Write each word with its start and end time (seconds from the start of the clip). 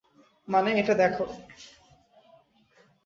মানে, 0.47 0.69
এটা 0.79 0.93
দেখো! 0.93 1.25